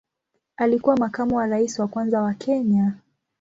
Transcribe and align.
Alikuwa 0.57 0.97
makamu 0.97 1.35
wa 1.35 1.47
rais 1.47 1.79
wa 1.79 1.87
kwanza 1.87 2.21
wa 2.21 2.33
Kenya. 2.33 2.93